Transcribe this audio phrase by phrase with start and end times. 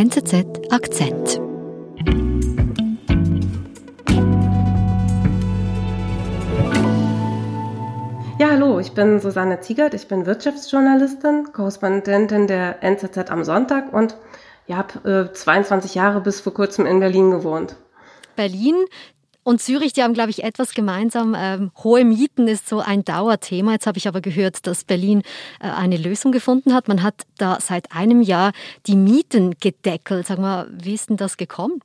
[0.00, 1.42] NZZ Akzent.
[8.38, 14.16] Ja, hallo, ich bin Susanne Ziegert, ich bin Wirtschaftsjournalistin, Korrespondentin der NZZ am Sonntag und
[14.66, 17.76] ja, habe äh, 22 Jahre bis vor kurzem in Berlin gewohnt.
[18.36, 18.76] Berlin,
[19.42, 21.34] und Zürich, die haben, glaube ich, etwas gemeinsam.
[21.36, 23.72] Ähm, hohe Mieten ist so ein Dauerthema.
[23.72, 25.22] Jetzt habe ich aber gehört, dass Berlin
[25.60, 26.88] äh, eine Lösung gefunden hat.
[26.88, 28.52] Man hat da seit einem Jahr
[28.86, 30.26] die Mieten gedeckelt.
[30.26, 31.80] Sag mal, wie ist denn das gekommen?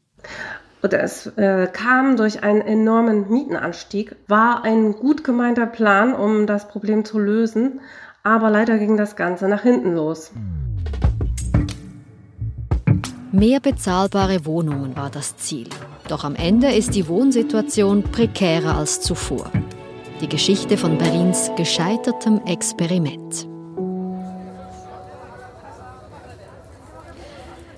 [0.84, 6.68] Oder es äh, kam durch einen enormen Mietenanstieg, war ein gut gemeinter Plan, um das
[6.68, 7.80] Problem zu lösen,
[8.22, 10.32] aber leider ging das Ganze nach hinten los.
[13.32, 15.70] Mehr bezahlbare Wohnungen war das Ziel.
[16.08, 19.52] Doch am Ende ist die Wohnsituation prekärer als zuvor.
[20.22, 23.48] Die Geschichte von Berlins gescheitertem Experiment.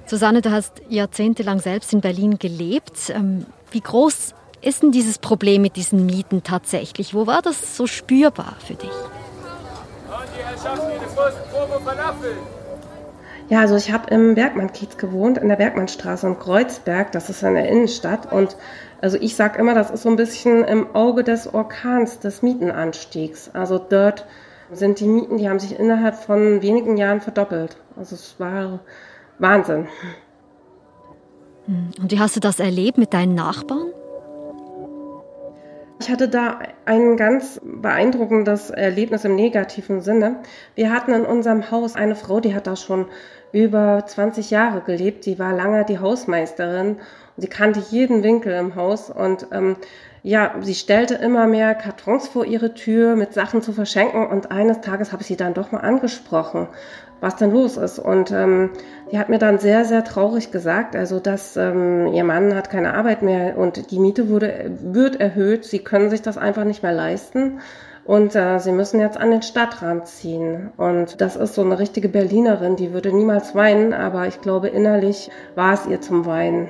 [0.05, 3.09] Susanne, du hast jahrzehntelang selbst in Berlin gelebt.
[3.09, 7.13] Ähm, wie groß ist denn dieses Problem mit diesen Mieten tatsächlich?
[7.13, 8.89] Wo war das so spürbar für dich?
[13.49, 17.53] Ja, also ich habe im Bergmann-Kiez gewohnt, in der Bergmannstraße in Kreuzberg, das ist in
[17.53, 18.31] der Innenstadt.
[18.31, 18.57] Und
[19.01, 23.51] also ich sage immer, das ist so ein bisschen im Auge des Orkans, des Mietenanstiegs.
[23.53, 24.25] Also dort
[24.71, 27.77] sind die Mieten, die haben sich innerhalb von wenigen Jahren verdoppelt.
[27.95, 28.81] Also es war
[29.39, 29.87] Wahnsinn.
[31.67, 31.91] Hm.
[32.01, 33.93] Und wie hast du das erlebt mit deinen Nachbarn?
[35.99, 40.37] Ich hatte da ein ganz beeindruckendes Erlebnis im negativen Sinne.
[40.75, 43.07] Wir hatten in unserem Haus eine Frau, die hat da schon
[43.51, 45.25] über 20 Jahre gelebt.
[45.25, 46.97] Die war lange die Hausmeisterin
[47.35, 49.77] und sie kannte jeden Winkel im Haus und ähm,
[50.23, 54.81] ja, sie stellte immer mehr Kartons vor ihre Tür mit Sachen zu verschenken und eines
[54.81, 56.67] Tages habe ich sie dann doch mal angesprochen
[57.19, 57.99] was denn los ist.
[57.99, 58.71] Und ähm,
[59.11, 62.93] die hat mir dann sehr, sehr traurig gesagt, also dass ähm, ihr Mann hat keine
[62.93, 65.65] Arbeit mehr und die Miete wurde, wird erhöht.
[65.65, 67.59] Sie können sich das einfach nicht mehr leisten.
[68.07, 70.71] Und äh, sie müssen jetzt an den Stadtrand ziehen.
[70.77, 75.29] Und das ist so eine richtige Berlinerin, die würde niemals weinen, aber ich glaube, innerlich
[75.55, 76.69] war es ihr zum Weinen.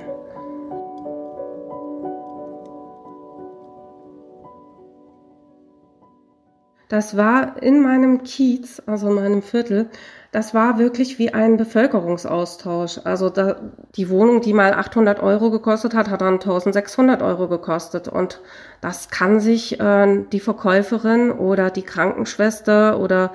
[6.88, 9.90] Das war in meinem Kiez, also in meinem Viertel,
[10.30, 13.00] das war wirklich wie ein Bevölkerungsaustausch.
[13.04, 13.56] Also da,
[13.96, 18.08] die Wohnung, die mal 800 Euro gekostet hat, hat dann 1600 Euro gekostet.
[18.08, 18.40] Und
[18.82, 23.32] das kann sich äh, die Verkäuferin oder die Krankenschwester oder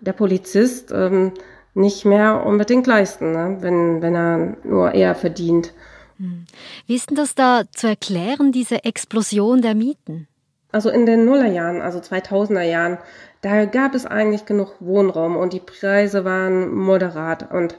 [0.00, 1.32] der Polizist ähm,
[1.74, 3.58] nicht mehr unbedingt leisten, ne?
[3.60, 5.72] wenn, wenn er nur eher verdient.
[6.18, 6.46] Hm.
[6.86, 10.26] Wie ist denn das da zu erklären, diese Explosion der Mieten?
[10.72, 12.98] Also in den Nullerjahren, also 2000er Jahren,
[13.42, 17.76] da gab es eigentlich genug Wohnraum und die Preise waren moderat und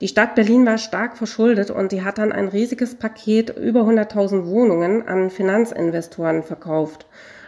[0.00, 4.46] die Stadt Berlin war stark verschuldet und die hat dann ein riesiges Paket über 100.000
[4.46, 7.06] Wohnungen an Finanzinvestoren verkauft,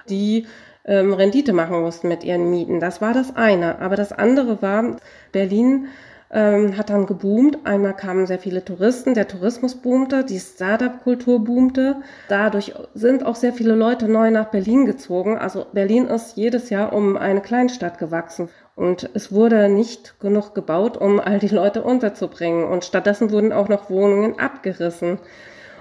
[0.08, 0.46] die
[0.84, 2.78] ähm, Rendite machen mussten mit ihren Mieten.
[2.78, 3.80] Das war das eine.
[3.80, 4.98] Aber das andere war,
[5.32, 5.88] Berlin
[6.34, 7.58] ähm, hat dann geboomt.
[7.64, 11.96] Einmal kamen sehr viele Touristen, der Tourismus boomte, die Startup-Kultur boomte.
[12.28, 15.38] Dadurch sind auch sehr viele Leute neu nach Berlin gezogen.
[15.38, 18.48] Also Berlin ist jedes Jahr um eine Kleinstadt gewachsen.
[18.74, 22.64] Und es wurde nicht genug gebaut, um all die Leute unterzubringen.
[22.64, 25.18] Und stattdessen wurden auch noch Wohnungen abgerissen.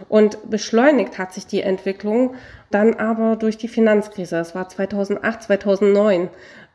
[0.09, 2.36] Und beschleunigt hat sich die Entwicklung
[2.69, 4.38] dann aber durch die Finanzkrise.
[4.38, 6.30] Es war 2008, 2009.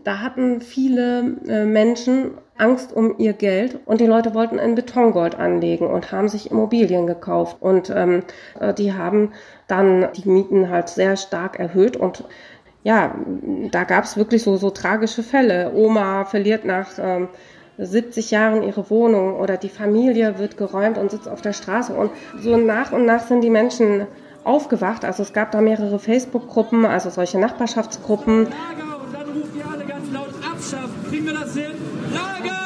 [0.05, 5.35] Da hatten viele äh, Menschen Angst um ihr Geld und die Leute wollten in Betongold
[5.35, 8.23] anlegen und haben sich Immobilien gekauft und ähm,
[8.61, 9.33] äh, die haben
[9.67, 12.25] dann die Mieten halt sehr stark erhöht und
[12.85, 13.15] ja,
[13.71, 15.73] da gab es wirklich so, so tragische Fälle.
[15.75, 17.29] Oma verliert nach ähm,
[17.79, 22.11] 70 Jahren ihre Wohnung oder die Familie wird geräumt und sitzt auf der Straße und
[22.41, 24.07] so nach und nach sind die Menschen
[24.45, 25.05] aufgewacht.
[25.05, 28.45] Also es gab da mehrere Facebook-Gruppen, also solche Nachbarschaftsgruppen.
[28.45, 31.05] Lager und dann rufen die alle ganz laut abschaffen.
[31.09, 31.75] Kriegen wir das hin?
[32.13, 32.59] Lager!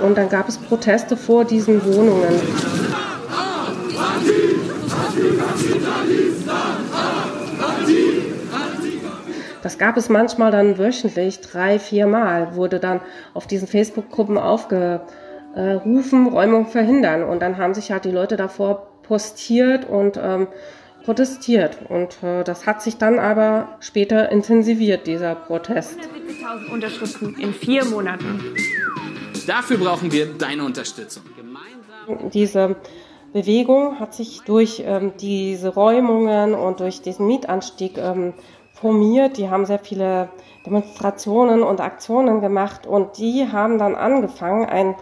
[0.00, 2.40] Und dann gab es Proteste vor diesen Wohnungen.
[9.62, 13.00] Das gab es manchmal dann wöchentlich, drei, vier Mal, wurde dann
[13.34, 17.22] auf diesen Facebook-Gruppen aufgerufen, Räumung verhindern.
[17.22, 20.48] Und dann haben sich halt die Leute davor postiert und ähm,
[21.04, 21.78] protestiert.
[21.88, 25.98] Und äh, das hat sich dann aber später intensiviert, dieser Protest.
[25.98, 28.54] 170.000 Unterschriften in vier Monaten.
[29.46, 31.22] Dafür brauchen wir deine Unterstützung.
[31.36, 32.76] Gemeinsam diese
[33.32, 38.34] Bewegung hat sich durch ähm, diese Räumungen und durch diesen Mietanstieg ähm,
[38.80, 40.28] formiert, die haben sehr viele
[40.66, 44.94] Demonstrationen und Aktionen gemacht und die haben dann angefangen, ein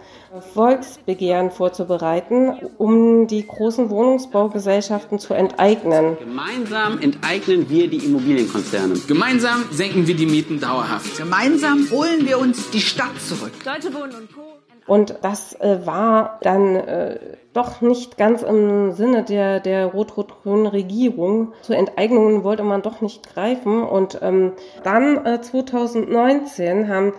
[0.53, 6.17] Volksbegehren vorzubereiten, um die großen Wohnungsbaugesellschaften zu enteignen.
[6.19, 8.95] Gemeinsam enteignen wir die Immobilienkonzerne.
[9.07, 11.17] Gemeinsam senken wir die Mieten dauerhaft.
[11.17, 13.51] Gemeinsam holen wir uns die Stadt zurück.
[13.65, 14.41] Deutsche Wohnen und Co.
[14.87, 17.19] Und das äh, war dann äh,
[17.53, 21.53] doch nicht ganz im Sinne der, der rot-rot-grünen Regierung.
[21.61, 23.83] Zu Enteignungen wollte man doch nicht greifen.
[23.83, 24.53] Und ähm,
[24.83, 27.13] dann äh, 2019 haben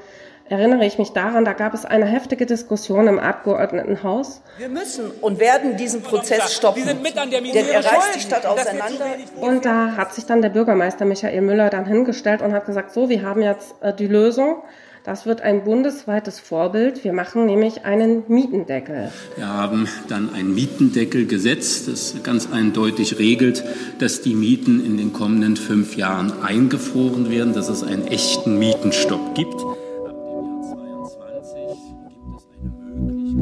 [0.50, 4.42] erinnere ich mich daran, da gab es eine heftige Diskussion im Abgeordnetenhaus.
[4.58, 9.06] Wir müssen und werden diesen Prozess stoppen, denn er reißt die Stadt auseinander.
[9.40, 13.08] Und da hat sich dann der Bürgermeister Michael Müller dann hingestellt und hat gesagt, so,
[13.08, 14.62] wir haben jetzt äh, die Lösung.
[15.04, 17.04] Das wird ein bundesweites Vorbild.
[17.04, 19.10] Wir machen nämlich einen Mietendeckel.
[19.36, 23.64] Wir haben dann ein Mietendeckelgesetz, das ganz eindeutig regelt,
[23.98, 29.34] dass die Mieten in den kommenden fünf Jahren eingefroren werden, dass es einen echten Mietenstopp
[29.34, 29.54] gibt.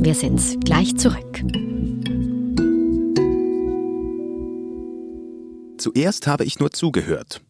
[0.01, 1.43] Wir sind gleich zurück.
[5.77, 7.41] Zuerst habe ich nur zugehört.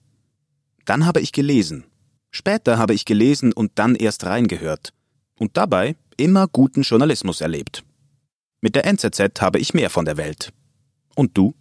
[0.87, 1.85] Dann habe ich gelesen.
[2.31, 4.93] Später habe ich gelesen und dann erst reingehört.
[5.39, 7.85] Und dabei immer guten Journalismus erlebt.
[8.61, 10.53] Mit der NZZ habe ich mehr von der Welt.
[11.15, 11.55] Und du?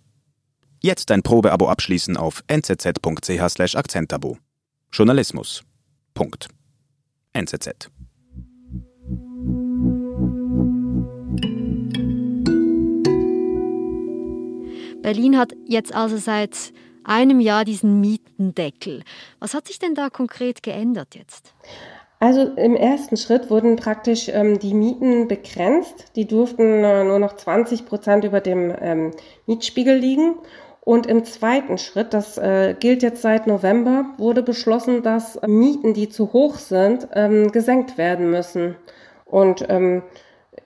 [0.82, 4.38] Jetzt dein Probeabo abschließen auf nzz.ch/akzentabo.
[4.92, 5.64] Journalismus.
[6.14, 6.48] Punkt.
[7.34, 7.90] NZZ.
[15.02, 16.74] Berlin hat jetzt also seit
[17.08, 19.04] einem Jahr diesen Mietendeckel.
[19.40, 21.54] Was hat sich denn da konkret geändert jetzt?
[22.20, 26.16] Also im ersten Schritt wurden praktisch ähm, die Mieten begrenzt.
[26.16, 29.12] Die durften äh, nur noch 20 Prozent über dem ähm,
[29.46, 30.36] Mietspiegel liegen.
[30.82, 36.10] Und im zweiten Schritt, das äh, gilt jetzt seit November, wurde beschlossen, dass Mieten, die
[36.10, 38.76] zu hoch sind, ähm, gesenkt werden müssen.
[39.26, 40.02] Und ähm,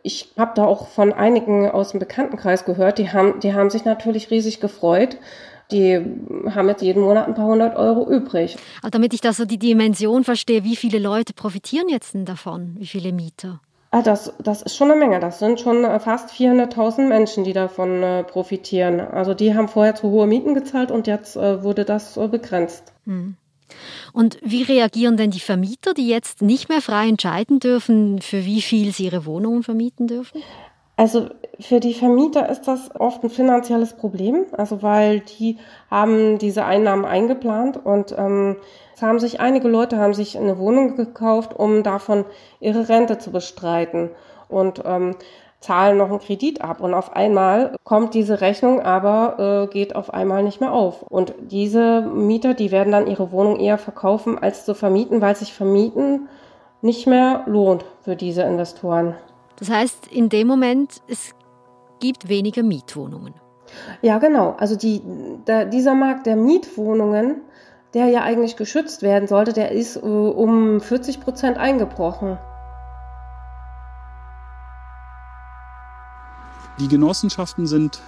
[0.03, 3.83] ich habe da auch von einigen aus dem Bekanntenkreis gehört, die haben, die haben sich
[3.83, 5.17] natürlich riesig gefreut.
[5.71, 5.99] Die
[6.49, 8.57] haben jetzt jeden Monat ein paar hundert Euro übrig.
[8.81, 12.75] Also damit ich da so die Dimension verstehe, wie viele Leute profitieren jetzt denn davon?
[12.77, 13.61] Wie viele Mieter?
[13.93, 15.19] Ah, das, das ist schon eine Menge.
[15.19, 19.01] Das sind schon äh, fast 400.000 Menschen, die davon äh, profitieren.
[19.01, 22.93] Also die haben vorher zu hohe Mieten gezahlt und jetzt äh, wurde das äh, begrenzt.
[23.05, 23.35] Hm.
[24.13, 28.61] Und wie reagieren denn die Vermieter, die jetzt nicht mehr frei entscheiden dürfen, für wie
[28.61, 30.41] viel sie ihre Wohnungen vermieten dürfen?
[31.01, 35.57] Also für die Vermieter ist das oft ein finanzielles Problem, also weil die
[35.89, 38.57] haben diese Einnahmen eingeplant und ähm,
[38.93, 42.23] es haben sich einige Leute haben sich eine Wohnung gekauft, um davon
[42.59, 44.11] ihre Rente zu bestreiten
[44.47, 45.15] und ähm,
[45.59, 50.13] zahlen noch einen Kredit ab und auf einmal kommt diese Rechnung, aber äh, geht auf
[50.13, 51.01] einmal nicht mehr auf.
[51.01, 55.51] Und diese Mieter, die werden dann ihre Wohnung eher verkaufen, als zu vermieten, weil sich
[55.51, 56.29] Vermieten
[56.83, 59.15] nicht mehr lohnt für diese Investoren.
[59.57, 61.33] Das heißt, in dem Moment, es
[61.99, 63.33] gibt weniger Mietwohnungen.
[64.01, 64.55] Ja, genau.
[64.57, 65.01] Also die,
[65.47, 67.41] der, dieser Markt der Mietwohnungen,
[67.93, 72.37] der ja eigentlich geschützt werden sollte, der ist äh, um 40 Prozent eingebrochen.
[76.79, 78.01] Die Genossenschaften sind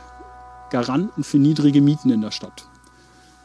[0.70, 2.68] Garanten für niedrige Mieten in der Stadt.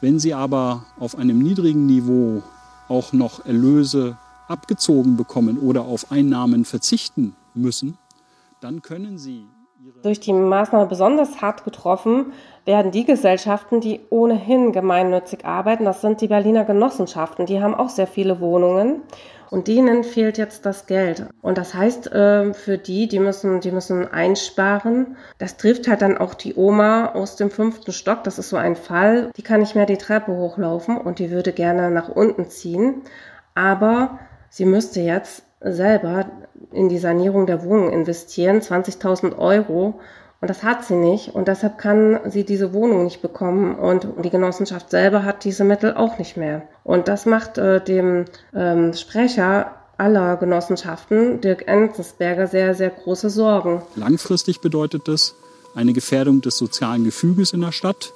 [0.00, 2.42] Wenn sie aber auf einem niedrigen Niveau
[2.88, 4.16] auch noch Erlöse
[4.46, 7.98] abgezogen bekommen oder auf Einnahmen verzichten müssen,
[8.60, 9.46] dann können sie
[10.02, 12.32] durch die Maßnahme besonders hart getroffen
[12.64, 15.84] werden die Gesellschaften, die ohnehin gemeinnützig arbeiten.
[15.84, 17.46] Das sind die Berliner Genossenschaften.
[17.46, 19.02] Die haben auch sehr viele Wohnungen
[19.50, 21.26] und denen fehlt jetzt das Geld.
[21.40, 25.17] Und das heißt, äh, für die, die müssen, die müssen einsparen.
[25.38, 28.24] Das trifft halt dann auch die Oma aus dem fünften Stock.
[28.24, 29.31] Das ist so ein Fall.
[29.36, 33.02] Die kann nicht mehr die Treppe hochlaufen und die würde gerne nach unten ziehen.
[33.55, 34.19] Aber
[34.50, 36.27] sie müsste jetzt selber
[36.72, 40.00] in die Sanierung der Wohnung investieren, 20.000 Euro.
[40.41, 44.31] Und das hat sie nicht und deshalb kann sie diese Wohnung nicht bekommen und die
[44.31, 46.62] Genossenschaft selber hat diese Mittel auch nicht mehr.
[46.84, 53.82] Und das macht äh, dem ähm, Sprecher aller Genossenschaften, Dirk Enzensberger, sehr, sehr große Sorgen.
[53.96, 55.34] Langfristig bedeutet das
[55.74, 58.12] eine Gefährdung des sozialen Gefüges in der Stadt,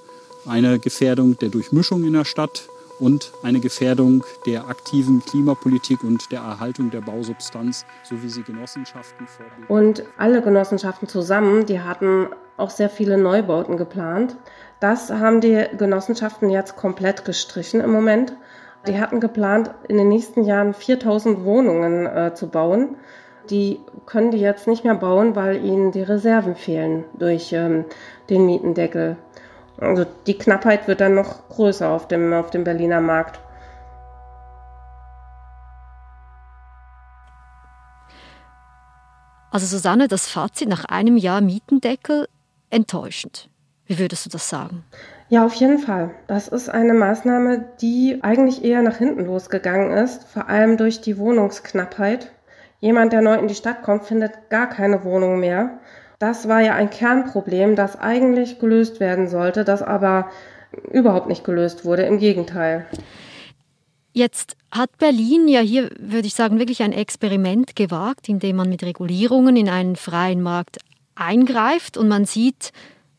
[0.46, 2.68] eine Gefährdung der Durchmischung in der Stadt,
[2.98, 9.26] und eine Gefährdung der aktiven Klimapolitik und der Erhaltung der Bausubstanz, so wie sie Genossenschaften
[9.26, 9.64] vorbilden.
[9.68, 14.36] Und alle Genossenschaften zusammen, die hatten auch sehr viele Neubauten geplant.
[14.80, 18.34] Das haben die Genossenschaften jetzt komplett gestrichen im Moment.
[18.86, 22.96] Die hatten geplant, in den nächsten Jahren 4000 Wohnungen äh, zu bauen.
[23.50, 27.84] Die können die jetzt nicht mehr bauen, weil ihnen die Reserven fehlen durch ähm,
[28.28, 29.16] den Mietendeckel.
[29.80, 29.84] Oh.
[29.84, 33.40] Also die Knappheit wird dann noch größer auf dem, auf dem Berliner Markt.
[39.50, 42.26] Also Susanne, das Fazit nach einem Jahr Mietendeckel
[42.70, 43.50] enttäuschend.
[43.86, 44.84] Wie würdest du das sagen?
[45.28, 46.10] Ja, auf jeden Fall.
[46.26, 51.18] Das ist eine Maßnahme, die eigentlich eher nach hinten losgegangen ist, vor allem durch die
[51.18, 52.32] Wohnungsknappheit.
[52.80, 55.78] Jemand, der neu in die Stadt kommt, findet gar keine Wohnung mehr.
[56.22, 60.30] Das war ja ein Kernproblem, das eigentlich gelöst werden sollte, das aber
[60.92, 62.02] überhaupt nicht gelöst wurde.
[62.02, 62.86] Im Gegenteil.
[64.12, 68.84] Jetzt hat Berlin ja hier, würde ich sagen, wirklich ein Experiment gewagt, indem man mit
[68.84, 70.78] Regulierungen in einen freien Markt
[71.16, 72.70] eingreift und man sieht,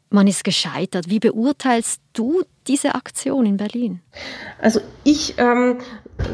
[0.09, 1.09] man ist gescheitert.
[1.09, 3.99] Wie beurteilst du diese Aktion in Berlin?
[4.61, 5.79] Also ich ähm,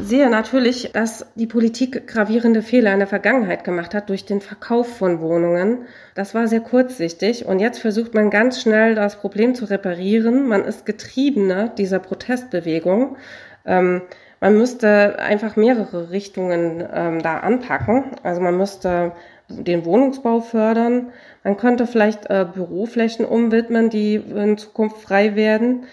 [0.02, 4.96] sehe natürlich, dass die Politik gravierende Fehler in der Vergangenheit gemacht hat durch den Verkauf
[4.98, 5.86] von Wohnungen.
[6.14, 10.48] Das war sehr kurzsichtig und jetzt versucht man ganz schnell das Problem zu reparieren.
[10.48, 13.16] Man ist Getriebener dieser Protestbewegung.
[13.64, 14.02] Ähm,
[14.40, 18.12] man müsste einfach mehrere Richtungen ähm, da anpacken.
[18.22, 19.12] Also man müsste
[19.48, 21.12] den Wohnungsbau fördern.
[21.44, 25.84] Man könnte vielleicht äh, Büroflächen umwidmen, die in Zukunft frei werden.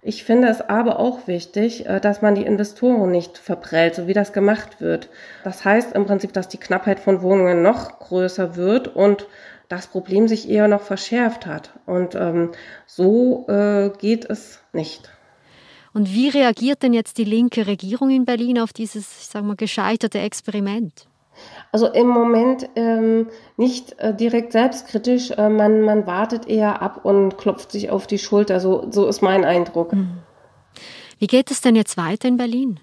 [0.00, 4.14] Ich finde es aber auch wichtig, äh, dass man die Investoren nicht verprellt, so wie
[4.14, 5.10] das gemacht wird.
[5.44, 9.26] Das heißt im Prinzip, dass die Knappheit von Wohnungen noch größer wird und
[9.68, 11.70] das Problem sich eher noch verschärft hat.
[11.86, 12.52] Und ähm,
[12.86, 15.10] so äh, geht es nicht.
[15.94, 19.56] Und wie reagiert denn jetzt die linke Regierung in Berlin auf dieses, ich sag mal,
[19.56, 21.06] gescheiterte Experiment?
[21.70, 27.38] Also im Moment ähm, nicht äh, direkt selbstkritisch, äh, man, man wartet eher ab und
[27.38, 28.60] klopft sich auf die Schulter.
[28.60, 29.94] So, so ist mein Eindruck.
[29.94, 30.18] Mhm.
[31.18, 32.80] Wie geht es denn jetzt weiter in Berlin?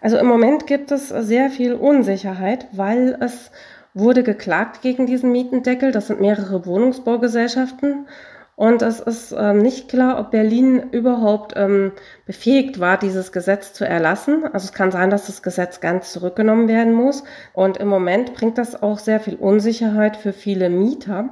[0.00, 3.52] Also im Moment gibt es sehr viel Unsicherheit, weil es
[3.94, 5.92] wurde geklagt gegen diesen Mietendeckel.
[5.92, 8.06] Das sind mehrere Wohnungsbaugesellschaften.
[8.54, 11.92] Und es ist ähm, nicht klar, ob Berlin überhaupt ähm,
[12.26, 14.44] befähigt war, dieses Gesetz zu erlassen.
[14.44, 17.24] Also es kann sein, dass das Gesetz ganz zurückgenommen werden muss.
[17.54, 21.30] Und im Moment bringt das auch sehr viel Unsicherheit für viele Mieter,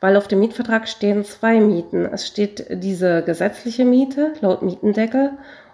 [0.00, 2.06] weil auf dem Mietvertrag stehen zwei Mieten.
[2.06, 5.32] Es steht diese gesetzliche Miete laut Mietendeckel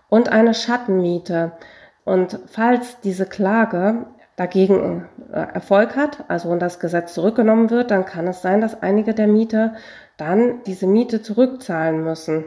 [0.09, 1.53] und eine Schattenmiete.
[2.05, 8.05] Und falls diese Klage dagegen äh, Erfolg hat, also und das Gesetz zurückgenommen wird, dann
[8.05, 9.75] kann es sein, dass einige der Mieter
[10.16, 12.44] dann diese Miete zurückzahlen müssen.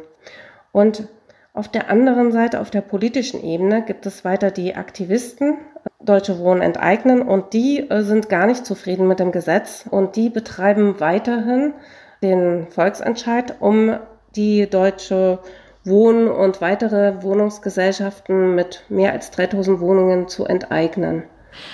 [0.72, 1.08] Und
[1.54, 5.58] auf der anderen Seite, auf der politischen Ebene, gibt es weiter die Aktivisten,
[6.02, 10.30] Deutsche Wohnen enteignen, und die äh, sind gar nicht zufrieden mit dem Gesetz und die
[10.30, 11.74] betreiben weiterhin
[12.22, 13.98] den Volksentscheid, um
[14.36, 15.40] die Deutsche
[15.84, 21.24] Wohnen und weitere Wohnungsgesellschaften mit mehr als 3000 Wohnungen zu enteignen.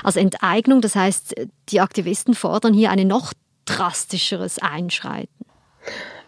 [0.03, 1.35] Also Enteignung, das heißt,
[1.69, 3.33] die Aktivisten fordern hier ein noch
[3.65, 5.45] drastischeres Einschreiten.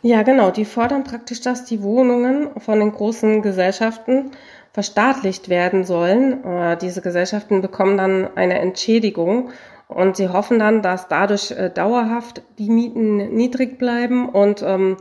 [0.02, 0.52] Ja, genau.
[0.52, 4.32] Die fordern praktisch, dass die Wohnungen von den großen Gesellschaften
[4.72, 6.44] verstaatlicht werden sollen.
[6.44, 9.50] Äh, diese Gesellschaften bekommen dann eine Entschädigung
[9.88, 14.98] und sie hoffen dann, dass dadurch äh, dauerhaft die Mieten niedrig bleiben und ähm,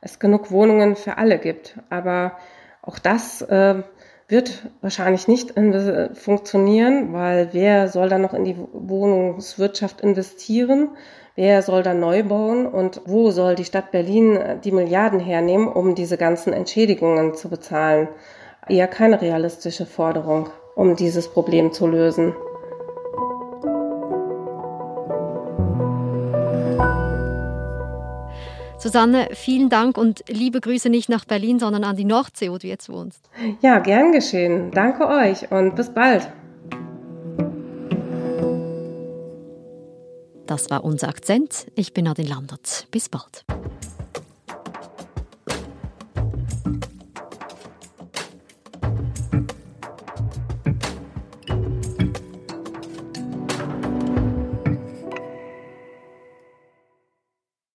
[0.00, 1.78] es genug Wohnungen für alle gibt.
[1.90, 2.36] Aber
[2.82, 3.82] auch das äh,
[4.28, 5.54] wird wahrscheinlich nicht
[6.14, 10.90] funktionieren, weil wer soll dann noch in die Wohnungswirtschaft investieren?
[11.36, 15.94] Wer soll dann neu bauen und wo soll die Stadt Berlin die Milliarden hernehmen, um
[15.94, 18.08] diese ganzen Entschädigungen zu bezahlen?
[18.68, 22.34] Eher keine realistische Forderung, um dieses Problem zu lösen.
[28.86, 32.68] Susanne, vielen Dank und liebe Grüße nicht nach Berlin, sondern an die Nordsee, wo du
[32.68, 33.28] jetzt wohnst.
[33.60, 34.70] Ja, gern geschehen.
[34.70, 36.30] Danke euch und bis bald.
[40.46, 41.66] Das war unser Akzent.
[41.74, 42.86] Ich bin Nadine Landert.
[42.92, 43.44] Bis bald.